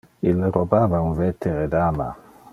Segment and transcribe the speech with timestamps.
[0.29, 2.11] Ille robava un vetere dama.